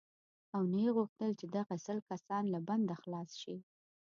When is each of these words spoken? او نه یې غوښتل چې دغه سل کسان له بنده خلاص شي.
او 0.55 0.61
نه 0.71 0.79
یې 0.85 0.89
غوښتل 0.97 1.31
چې 1.39 1.45
دغه 1.57 1.75
سل 1.85 1.97
کسان 2.09 2.43
له 2.53 2.59
بنده 2.67 2.95
خلاص 3.01 3.29
شي. 3.41 3.55